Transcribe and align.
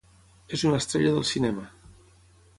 És 0.57 0.63
una 0.69 0.79
estrella 0.85 1.13
del 1.19 1.27
cinema. 1.33 1.69